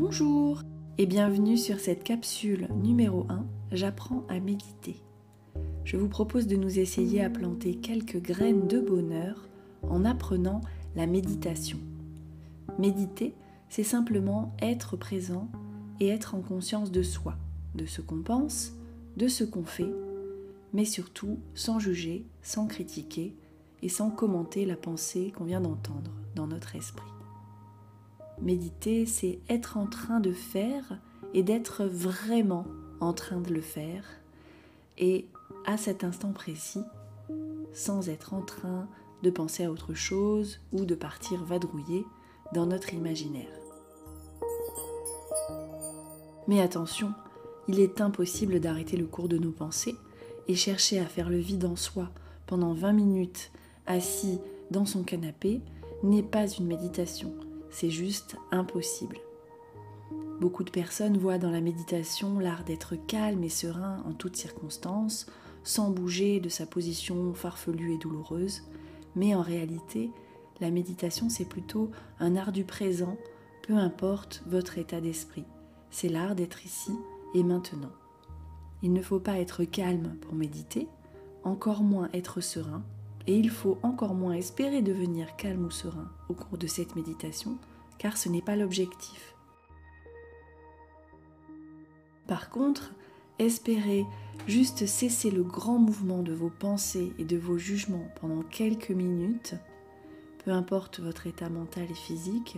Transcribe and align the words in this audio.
Bonjour 0.00 0.62
et 0.96 1.04
bienvenue 1.04 1.58
sur 1.58 1.78
cette 1.78 2.04
capsule 2.04 2.68
numéro 2.82 3.26
1, 3.28 3.44
J'apprends 3.70 4.24
à 4.30 4.40
méditer. 4.40 4.96
Je 5.84 5.98
vous 5.98 6.08
propose 6.08 6.46
de 6.46 6.56
nous 6.56 6.78
essayer 6.78 7.22
à 7.22 7.28
planter 7.28 7.74
quelques 7.74 8.16
graines 8.16 8.66
de 8.66 8.80
bonheur 8.80 9.46
en 9.82 10.06
apprenant 10.06 10.62
la 10.96 11.06
méditation. 11.06 11.76
Méditer, 12.78 13.34
c'est 13.68 13.84
simplement 13.84 14.56
être 14.62 14.96
présent 14.96 15.50
et 16.00 16.08
être 16.08 16.34
en 16.34 16.40
conscience 16.40 16.90
de 16.90 17.02
soi, 17.02 17.36
de 17.74 17.84
ce 17.84 18.00
qu'on 18.00 18.22
pense, 18.22 18.72
de 19.18 19.28
ce 19.28 19.44
qu'on 19.44 19.64
fait, 19.64 19.92
mais 20.72 20.86
surtout 20.86 21.40
sans 21.54 21.78
juger, 21.78 22.24
sans 22.40 22.66
critiquer 22.66 23.36
et 23.82 23.90
sans 23.90 24.10
commenter 24.10 24.64
la 24.64 24.76
pensée 24.76 25.30
qu'on 25.36 25.44
vient 25.44 25.60
d'entendre 25.60 26.10
dans 26.34 26.46
notre 26.46 26.74
esprit. 26.74 27.19
Méditer, 28.42 29.04
c'est 29.06 29.38
être 29.48 29.76
en 29.76 29.86
train 29.86 30.20
de 30.20 30.32
faire 30.32 30.98
et 31.34 31.42
d'être 31.42 31.84
vraiment 31.84 32.66
en 33.00 33.12
train 33.12 33.40
de 33.40 33.52
le 33.52 33.60
faire. 33.60 34.04
Et 34.98 35.26
à 35.66 35.76
cet 35.76 36.04
instant 36.04 36.32
précis, 36.32 36.82
sans 37.72 38.08
être 38.08 38.34
en 38.34 38.40
train 38.40 38.88
de 39.22 39.30
penser 39.30 39.64
à 39.64 39.70
autre 39.70 39.94
chose 39.94 40.60
ou 40.72 40.84
de 40.84 40.94
partir 40.94 41.44
vadrouiller 41.44 42.06
dans 42.54 42.66
notre 42.66 42.94
imaginaire. 42.94 43.52
Mais 46.48 46.60
attention, 46.60 47.12
il 47.68 47.78
est 47.78 48.00
impossible 48.00 48.58
d'arrêter 48.58 48.96
le 48.96 49.06
cours 49.06 49.28
de 49.28 49.38
nos 49.38 49.52
pensées 49.52 49.94
et 50.48 50.54
chercher 50.54 50.98
à 50.98 51.06
faire 51.06 51.28
le 51.28 51.38
vide 51.38 51.66
en 51.66 51.76
soi 51.76 52.10
pendant 52.46 52.72
20 52.72 52.92
minutes 52.92 53.52
assis 53.86 54.38
dans 54.70 54.86
son 54.86 55.02
canapé 55.02 55.60
n'est 56.02 56.22
pas 56.22 56.48
une 56.48 56.66
méditation 56.66 57.32
c'est 57.70 57.90
juste 57.90 58.36
impossible. 58.50 59.18
Beaucoup 60.40 60.64
de 60.64 60.70
personnes 60.70 61.18
voient 61.18 61.38
dans 61.38 61.50
la 61.50 61.60
méditation 61.60 62.38
l'art 62.38 62.64
d'être 62.64 62.96
calme 63.06 63.44
et 63.44 63.50
serein 63.50 64.02
en 64.06 64.12
toutes 64.12 64.36
circonstances, 64.36 65.26
sans 65.64 65.90
bouger 65.90 66.40
de 66.40 66.48
sa 66.48 66.66
position 66.66 67.34
farfelue 67.34 67.94
et 67.94 67.98
douloureuse, 67.98 68.62
mais 69.14 69.34
en 69.34 69.42
réalité, 69.42 70.10
la 70.60 70.70
méditation 70.70 71.28
c'est 71.28 71.44
plutôt 71.44 71.90
un 72.18 72.36
art 72.36 72.52
du 72.52 72.64
présent, 72.64 73.16
peu 73.62 73.74
importe 73.74 74.42
votre 74.46 74.78
état 74.78 75.00
d'esprit. 75.00 75.44
C'est 75.90 76.08
l'art 76.08 76.34
d'être 76.34 76.64
ici 76.64 76.92
et 77.34 77.42
maintenant. 77.42 77.92
Il 78.82 78.92
ne 78.92 79.02
faut 79.02 79.20
pas 79.20 79.38
être 79.38 79.64
calme 79.64 80.16
pour 80.22 80.34
méditer, 80.34 80.88
encore 81.44 81.82
moins 81.82 82.08
être 82.14 82.40
serein, 82.40 82.82
et 83.26 83.36
il 83.36 83.50
faut 83.50 83.78
encore 83.82 84.14
moins 84.14 84.34
espérer 84.34 84.82
devenir 84.82 85.36
calme 85.36 85.66
ou 85.66 85.70
serein 85.70 86.10
au 86.28 86.34
cours 86.34 86.58
de 86.58 86.66
cette 86.66 86.96
méditation, 86.96 87.58
car 87.98 88.16
ce 88.16 88.28
n'est 88.28 88.42
pas 88.42 88.56
l'objectif. 88.56 89.34
Par 92.26 92.50
contre, 92.50 92.92
espérer 93.38 94.04
juste 94.46 94.86
cesser 94.86 95.30
le 95.30 95.42
grand 95.42 95.78
mouvement 95.78 96.22
de 96.22 96.32
vos 96.32 96.50
pensées 96.50 97.12
et 97.18 97.24
de 97.24 97.36
vos 97.36 97.58
jugements 97.58 98.08
pendant 98.20 98.42
quelques 98.42 98.90
minutes, 98.90 99.54
peu 100.44 100.52
importe 100.52 101.00
votre 101.00 101.26
état 101.26 101.48
mental 101.48 101.90
et 101.90 101.94
physique, 101.94 102.56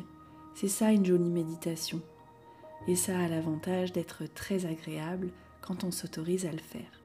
c'est 0.54 0.68
ça 0.68 0.92
une 0.92 1.06
jolie 1.06 1.30
méditation. 1.30 2.00
Et 2.86 2.96
ça 2.96 3.18
a 3.18 3.28
l'avantage 3.28 3.92
d'être 3.92 4.24
très 4.34 4.66
agréable 4.66 5.30
quand 5.60 5.84
on 5.84 5.90
s'autorise 5.90 6.46
à 6.46 6.52
le 6.52 6.58
faire. 6.58 7.01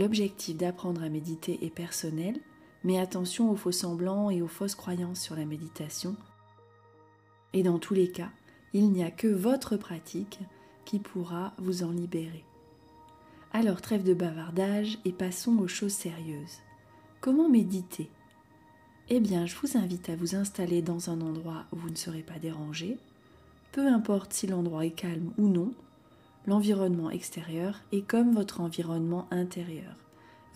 L'objectif 0.00 0.56
d'apprendre 0.56 1.02
à 1.02 1.10
méditer 1.10 1.58
est 1.62 1.68
personnel, 1.68 2.40
mais 2.84 2.98
attention 2.98 3.50
aux 3.50 3.56
faux 3.56 3.70
semblants 3.70 4.30
et 4.30 4.40
aux 4.40 4.48
fausses 4.48 4.74
croyances 4.74 5.20
sur 5.20 5.36
la 5.36 5.44
méditation. 5.44 6.16
Et 7.52 7.62
dans 7.62 7.78
tous 7.78 7.92
les 7.92 8.10
cas, 8.10 8.30
il 8.72 8.92
n'y 8.92 9.04
a 9.04 9.10
que 9.10 9.28
votre 9.28 9.76
pratique 9.76 10.38
qui 10.86 11.00
pourra 11.00 11.52
vous 11.58 11.82
en 11.82 11.90
libérer. 11.90 12.46
Alors 13.52 13.82
trêve 13.82 14.02
de 14.02 14.14
bavardage 14.14 14.98
et 15.04 15.12
passons 15.12 15.58
aux 15.58 15.68
choses 15.68 15.92
sérieuses. 15.92 16.60
Comment 17.20 17.50
méditer? 17.50 18.08
Eh 19.10 19.20
bien, 19.20 19.44
je 19.44 19.56
vous 19.56 19.76
invite 19.76 20.08
à 20.08 20.16
vous 20.16 20.34
installer 20.34 20.80
dans 20.80 21.10
un 21.10 21.20
endroit 21.20 21.66
où 21.72 21.76
vous 21.76 21.90
ne 21.90 21.96
serez 21.96 22.22
pas 22.22 22.38
dérangé, 22.38 22.96
peu 23.72 23.86
importe 23.86 24.32
si 24.32 24.46
l'endroit 24.46 24.86
est 24.86 24.92
calme 24.92 25.34
ou 25.36 25.48
non, 25.48 25.74
L'environnement 26.46 27.10
extérieur 27.10 27.80
est 27.92 28.00
comme 28.00 28.34
votre 28.34 28.60
environnement 28.60 29.26
intérieur. 29.30 29.94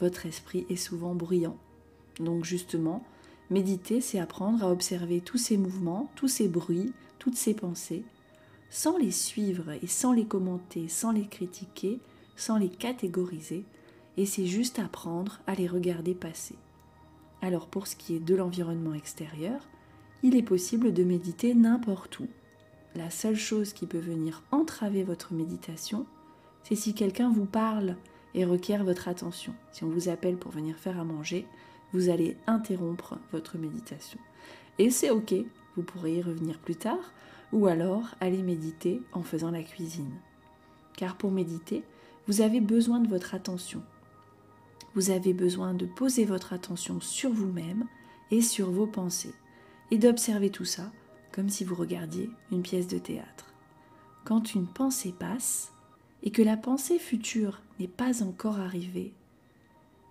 Votre 0.01 0.27
esprit 0.27 0.67
est 0.71 0.77
souvent 0.77 1.15
bruyant. 1.15 1.57
Donc 2.19 2.45
justement, 2.45 3.05
méditer, 3.51 4.01
c'est 4.01 4.19
apprendre 4.19 4.65
à 4.65 4.71
observer 4.71 5.21
tous 5.21 5.39
ces 5.39 5.57
mouvements, 5.57 6.11
tous 6.15 6.29
ces 6.29 6.49
bruits, 6.49 6.93
toutes 7.19 7.37
ces 7.37 7.55
pensées, 7.55 8.05
sans 8.71 8.97
les 8.97 9.11
suivre 9.11 9.73
et 9.83 9.87
sans 9.87 10.13
les 10.13 10.25
commenter, 10.25 10.89
sans 10.89 11.13
les 11.13 11.27
critiquer, 11.27 12.01
sans 12.35 12.57
les 12.57 12.71
catégoriser, 12.71 13.65
et 14.17 14.27
c'est 14.27 14.47
juste 14.47 14.79
apprendre 14.79 15.41
à 15.47 15.55
les 15.55 15.67
regarder 15.67 16.15
passer. 16.15 16.57
Alors 17.43 17.67
pour 17.67 17.87
ce 17.87 17.95
qui 17.95 18.17
est 18.17 18.21
de 18.21 18.35
l'environnement 18.35 18.95
extérieur, 18.95 19.69
il 20.23 20.35
est 20.35 20.43
possible 20.43 20.95
de 20.95 21.05
méditer 21.05 21.55
n'importe 21.55 22.21
où, 22.21 22.29
la 22.95 23.11
seule 23.11 23.37
chose 23.37 23.73
qui 23.73 23.87
peut 23.87 23.99
venir 23.99 24.43
entraver 24.51 25.03
votre 25.03 25.33
méditation, 25.33 26.07
c'est 26.63 26.77
si 26.77 26.95
quelqu'un 26.95 27.31
vous 27.31 27.47
parle 27.47 27.97
et 28.35 28.45
requiert 28.45 28.85
votre 28.85 29.09
attention. 29.09 29.55
Si 29.73 29.85
on 29.85 29.89
vous 29.89 30.09
appelle 30.09 30.37
pour 30.37 30.53
venir 30.53 30.77
faire 30.77 30.99
à 30.99 31.05
manger, 31.05 31.47
vous 31.93 32.09
allez 32.09 32.37
interrompre 32.47 33.19
votre 33.33 33.59
méditation. 33.59 34.19
Et 34.79 34.91
c'est 34.91 35.11
ok, 35.11 35.35
vous 35.77 35.83
pourrez 35.83 36.17
y 36.17 36.23
revenir 36.23 36.59
plus 36.59 36.77
tard, 36.77 37.13
ou 37.53 37.67
alors 37.67 38.15
aller 38.21 38.43
méditer 38.43 39.03
en 39.13 39.23
faisant 39.23 39.51
la 39.51 39.63
cuisine. 39.63 40.15
Car 40.97 41.17
pour 41.17 41.31
méditer, 41.31 41.85
vous 42.27 42.41
avez 42.41 42.61
besoin 42.61 43.01
de 43.01 43.09
votre 43.09 43.35
attention. 43.35 43.83
Vous 44.95 45.11
avez 45.11 45.33
besoin 45.33 45.75
de 45.75 45.87
poser 45.87 46.25
votre 46.25 46.53
attention 46.53 47.01
sur 47.01 47.31
vous-même 47.31 47.87
et 48.31 48.41
sur 48.41 48.71
vos 48.71 48.87
pensées, 48.87 49.35
et 49.91 49.99
d'observer 49.99 50.51
tout 50.51 50.65
ça 50.65 50.91
comme 51.35 51.49
si 51.49 51.65
vous 51.65 51.75
regardiez 51.75 52.31
une 52.53 52.63
pièce 52.63 52.87
de 52.87 52.99
théâtre. 52.99 53.53
Quand 54.25 54.55
une 54.55 54.69
pensée 54.69 55.13
passe 55.19 55.73
et 56.23 56.31
que 56.31 56.43
la 56.43 56.57
pensée 56.57 57.01
future 57.01 57.61
n'est 57.81 57.89
pas 57.89 58.23
encore 58.23 58.61
arrivée, 58.61 59.13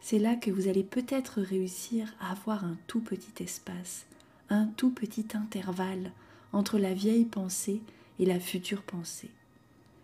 c'est 0.02 0.20
là 0.20 0.36
que 0.36 0.52
vous 0.52 0.68
allez 0.68 0.84
peut-être 0.84 1.40
réussir 1.40 2.14
à 2.20 2.32
avoir 2.32 2.66
un 2.66 2.78
tout 2.88 3.00
petit 3.00 3.42
espace, 3.42 4.06
un 4.50 4.66
tout 4.66 4.92
petit 4.92 5.28
intervalle 5.34 6.12
entre 6.52 6.78
la 6.78 6.94
vieille 6.94 7.24
pensée 7.24 7.82
et 8.20 8.26
la 8.26 8.42
future 8.42 8.82
pensée. 8.82 9.32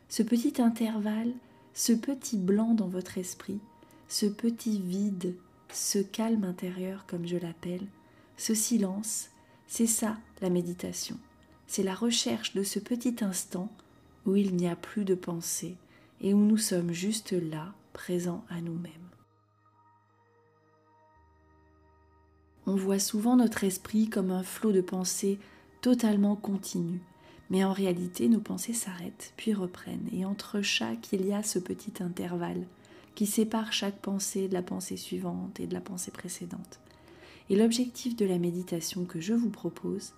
Ce 0.07 0.23
petit 0.23 0.61
intervalle, 0.61 1.33
ce 1.73 1.91
petit 1.91 2.37
blanc 2.37 2.73
dans 2.73 2.87
votre 2.87 3.17
esprit, 3.17 3.59
ce 4.07 4.25
petit 4.25 4.79
vide, 4.79 5.35
ce 5.73 5.99
calme 5.99 6.45
intérieur 6.45 7.05
comme 7.07 7.27
je 7.27 7.37
l'appelle, 7.37 7.85
ce 8.37 8.53
silence, 8.53 9.31
c'est 9.69 9.87
ça 9.87 10.17
la 10.41 10.49
méditation. 10.49 11.15
C'est 11.67 11.83
la 11.83 11.93
recherche 11.93 12.55
de 12.55 12.63
ce 12.63 12.79
petit 12.79 13.17
instant 13.21 13.71
où 14.25 14.35
il 14.35 14.55
n'y 14.55 14.67
a 14.67 14.75
plus 14.75 15.05
de 15.05 15.13
pensée 15.15 15.77
et 16.21 16.33
où 16.33 16.39
nous 16.39 16.57
sommes 16.57 16.91
juste 16.91 17.31
là, 17.31 17.73
présents 17.93 18.43
à 18.49 18.61
nous-mêmes. 18.61 18.91
On 22.65 22.75
voit 22.75 22.99
souvent 22.99 23.35
notre 23.35 23.63
esprit 23.63 24.09
comme 24.09 24.31
un 24.31 24.43
flot 24.43 24.71
de 24.71 24.81
pensées 24.81 25.39
totalement 25.81 26.35
continu, 26.35 26.99
mais 27.51 27.63
en 27.63 27.71
réalité 27.71 28.27
nos 28.27 28.41
pensées 28.41 28.73
s'arrêtent 28.73 29.33
puis 29.37 29.53
reprennent, 29.53 30.09
et 30.11 30.25
entre 30.25 30.61
chaque 30.61 31.13
il 31.13 31.25
y 31.25 31.33
a 31.33 31.43
ce 31.43 31.59
petit 31.59 31.93
intervalle 32.01 32.65
qui 33.13 33.27
sépare 33.27 33.71
chaque 33.71 33.99
pensée 33.99 34.47
de 34.47 34.53
la 34.53 34.63
pensée 34.63 34.97
suivante 34.97 35.59
et 35.59 35.67
de 35.67 35.73
la 35.73 35.81
pensée 35.81 36.11
précédente. 36.11 36.79
Et 37.49 37.55
l'objectif 37.55 38.15
de 38.15 38.25
la 38.25 38.37
méditation 38.37 39.05
que 39.05 39.19
je 39.19 39.33
vous 39.33 39.49
propose 39.49 40.13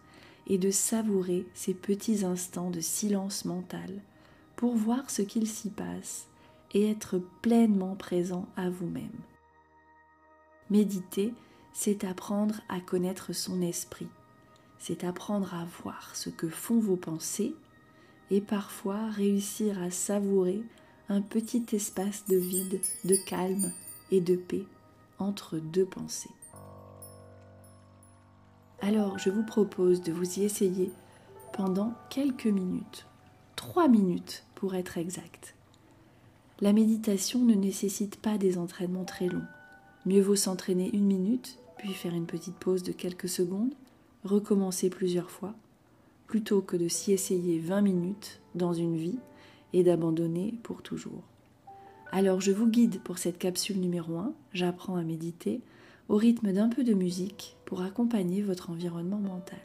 est 0.47 0.57
de 0.57 0.71
savourer 0.71 1.45
ces 1.53 1.73
petits 1.73 2.25
instants 2.25 2.69
de 2.69 2.81
silence 2.81 3.45
mental 3.45 4.01
pour 4.55 4.75
voir 4.75 5.09
ce 5.09 5.21
qu'il 5.21 5.47
s'y 5.47 5.69
passe 5.69 6.27
et 6.73 6.89
être 6.89 7.21
pleinement 7.41 7.95
présent 7.95 8.47
à 8.55 8.69
vous-même. 8.69 9.09
Méditer, 10.69 11.33
c'est 11.73 12.03
apprendre 12.03 12.61
à 12.69 12.79
connaître 12.79 13.33
son 13.33 13.61
esprit, 13.61 14.07
c'est 14.77 15.03
apprendre 15.03 15.53
à 15.53 15.65
voir 15.83 16.15
ce 16.15 16.29
que 16.29 16.49
font 16.49 16.79
vos 16.79 16.97
pensées 16.97 17.53
et 18.29 18.41
parfois 18.41 19.09
réussir 19.09 19.81
à 19.81 19.91
savourer 19.91 20.63
un 21.09 21.21
petit 21.21 21.65
espace 21.73 22.25
de 22.27 22.37
vide, 22.37 22.79
de 23.03 23.15
calme 23.15 23.71
et 24.11 24.21
de 24.21 24.35
paix 24.35 24.65
entre 25.19 25.57
deux 25.57 25.85
pensées. 25.85 26.29
Alors 28.81 29.19
je 29.19 29.29
vous 29.29 29.43
propose 29.43 30.01
de 30.01 30.11
vous 30.11 30.39
y 30.39 30.43
essayer 30.43 30.91
pendant 31.53 31.93
quelques 32.09 32.47
minutes, 32.47 33.05
trois 33.55 33.87
minutes 33.87 34.43
pour 34.55 34.73
être 34.73 34.97
exact. 34.97 35.55
La 36.61 36.73
méditation 36.73 37.39
ne 37.39 37.53
nécessite 37.53 38.17
pas 38.17 38.39
des 38.39 38.57
entraînements 38.57 39.05
très 39.05 39.27
longs. 39.27 39.45
Mieux 40.07 40.21
vaut 40.21 40.35
s'entraîner 40.35 40.89
une 40.93 41.05
minute, 41.05 41.59
puis 41.77 41.93
faire 41.93 42.15
une 42.15 42.25
petite 42.25 42.55
pause 42.55 42.81
de 42.81 42.91
quelques 42.91 43.29
secondes, 43.29 43.73
recommencer 44.23 44.89
plusieurs 44.89 45.29
fois. 45.29 45.53
plutôt 46.27 46.61
que 46.61 46.77
de 46.77 46.87
s'y 46.87 47.11
essayer 47.11 47.59
20 47.59 47.81
minutes 47.81 48.39
dans 48.55 48.71
une 48.71 48.95
vie 48.95 49.19
et 49.73 49.83
d'abandonner 49.83 50.55
pour 50.63 50.81
toujours. 50.81 51.23
Alors 52.09 52.39
je 52.39 52.53
vous 52.53 52.67
guide 52.67 53.01
pour 53.03 53.17
cette 53.17 53.37
capsule 53.37 53.81
numéro 53.81 54.17
1, 54.17 54.33
j'apprends 54.53 54.95
à 54.95 55.03
méditer, 55.03 55.59
au 56.07 56.15
rythme 56.15 56.53
d'un 56.53 56.69
peu 56.69 56.85
de 56.85 56.93
musique 56.93 57.57
pour 57.71 57.83
accompagner 57.83 58.41
votre 58.41 58.69
environnement 58.69 59.19
mental. 59.19 59.61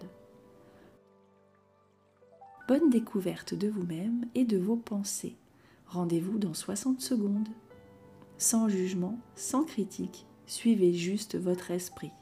Bonne 2.69 2.89
découverte 2.89 3.53
de 3.53 3.67
vous-même 3.67 4.27
et 4.37 4.45
de 4.45 4.59
vos 4.59 4.77
pensées. 4.77 5.35
Rendez-vous 5.89 6.39
dans 6.39 6.55
60 6.55 7.01
secondes. 7.01 7.49
Sans 8.39 8.69
jugement, 8.69 9.19
sans 9.35 9.65
critique, 9.65 10.25
suivez 10.47 10.93
juste 10.95 11.37
votre 11.37 11.73
esprit. 11.73 12.13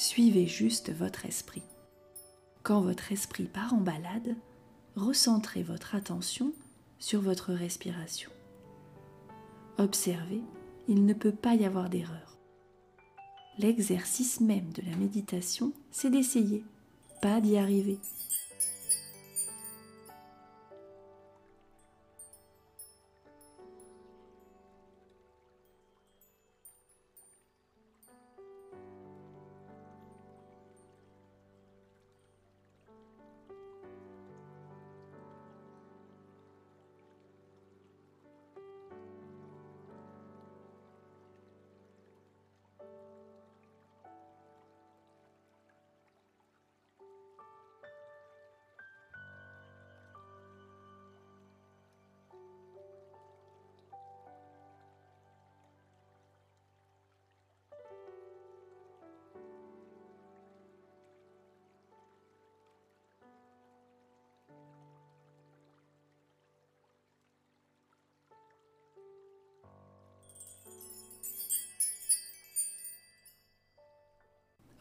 Suivez 0.00 0.46
juste 0.46 0.92
votre 0.92 1.26
esprit. 1.26 1.64
Quand 2.62 2.82
votre 2.82 3.10
esprit 3.10 3.46
part 3.46 3.74
en 3.74 3.80
balade, 3.80 4.36
recentrez 4.94 5.64
votre 5.64 5.96
attention 5.96 6.52
sur 7.00 7.20
votre 7.20 7.52
respiration. 7.52 8.30
Observez, 9.76 10.40
il 10.86 11.04
ne 11.04 11.14
peut 11.14 11.32
pas 11.32 11.56
y 11.56 11.64
avoir 11.64 11.90
d'erreur. 11.90 12.38
L'exercice 13.58 14.40
même 14.40 14.70
de 14.72 14.88
la 14.88 14.96
méditation, 14.96 15.72
c'est 15.90 16.10
d'essayer, 16.10 16.62
pas 17.20 17.40
d'y 17.40 17.58
arriver. 17.58 17.98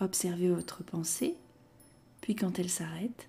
Observez 0.08 0.48
votre 0.48 0.84
pensée, 0.86 1.36
puis 2.22 2.34
quand 2.34 2.60
elle 2.60 2.70
s'arrête, 2.70 3.28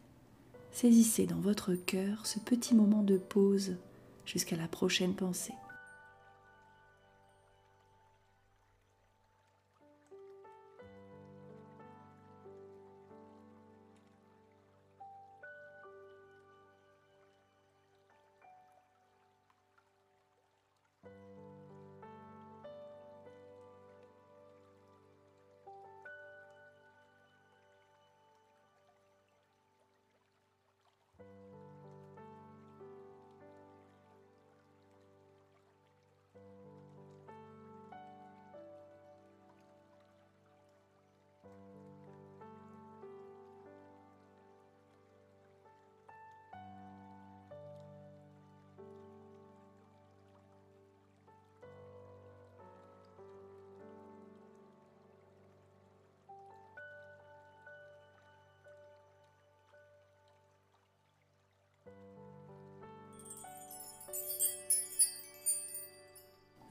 saisissez 0.71 1.27
dans 1.27 1.41
votre 1.41 1.75
cœur 1.75 2.25
ce 2.25 2.39
petit 2.39 2.73
moment 2.73 3.03
de 3.03 3.19
pause 3.19 3.75
jusqu'à 4.25 4.55
la 4.55 4.69
prochaine 4.69 5.15
pensée. 5.15 5.55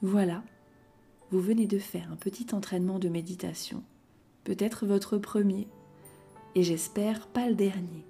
Voilà, 0.02 0.44
vous 1.32 1.40
venez 1.40 1.66
de 1.66 1.80
faire 1.80 2.12
un 2.12 2.16
petit 2.16 2.54
entraînement 2.54 3.00
de 3.00 3.08
méditation, 3.08 3.82
peut-être 4.44 4.86
votre 4.86 5.18
premier, 5.18 5.66
et 6.54 6.62
j'espère 6.62 7.26
pas 7.26 7.48
le 7.48 7.56
dernier. 7.56 8.06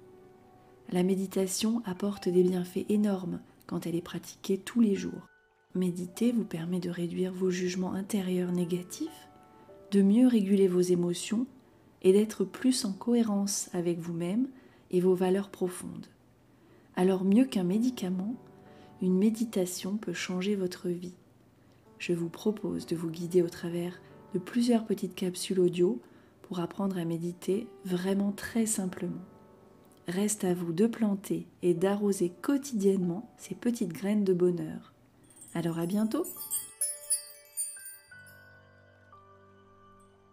La 0.91 1.01
méditation 1.01 1.81
apporte 1.85 2.29
des 2.29 2.43
bienfaits 2.43 2.85
énormes 2.89 3.39
quand 3.65 3.87
elle 3.87 3.95
est 3.95 4.01
pratiquée 4.01 4.59
tous 4.59 4.81
les 4.81 4.93
jours. 4.93 5.27
Méditer 5.73 6.31
vous 6.31 6.45
permet 6.45 6.79
de 6.79 6.91
réduire 6.91 7.33
vos 7.33 7.49
jugements 7.49 7.93
intérieurs 7.93 8.51
négatifs, 8.51 9.27
de 9.89 10.03
mieux 10.03 10.27
réguler 10.27 10.67
vos 10.67 10.81
émotions 10.81 11.47
et 12.03 12.13
d'être 12.13 12.43
plus 12.45 12.85
en 12.85 12.91
cohérence 12.91 13.67
avec 13.73 13.97
vous-même 13.97 14.47
et 14.91 15.01
vos 15.01 15.15
valeurs 15.15 15.49
profondes. 15.49 16.05
Alors 16.95 17.23
mieux 17.23 17.45
qu'un 17.45 17.63
médicament, 17.63 18.35
une 19.01 19.17
méditation 19.17 19.97
peut 19.97 20.13
changer 20.13 20.55
votre 20.55 20.87
vie 20.87 21.15
je 21.99 22.13
vous 22.13 22.29
propose 22.29 22.85
de 22.85 22.95
vous 22.95 23.09
guider 23.09 23.41
au 23.41 23.49
travers 23.49 24.01
de 24.33 24.39
plusieurs 24.39 24.85
petites 24.85 25.15
capsules 25.15 25.59
audio 25.59 26.01
pour 26.41 26.59
apprendre 26.59 26.97
à 26.97 27.05
méditer 27.05 27.67
vraiment 27.85 28.31
très 28.31 28.65
simplement. 28.65 29.21
Reste 30.07 30.43
à 30.43 30.55
vous 30.55 30.73
de 30.73 30.87
planter 30.87 31.45
et 31.61 31.75
d'arroser 31.75 32.31
quotidiennement 32.41 33.29
ces 33.37 33.53
petites 33.53 33.93
graines 33.93 34.23
de 34.23 34.33
bonheur. 34.33 34.93
Alors 35.53 35.77
à 35.77 35.85
bientôt 35.85 36.25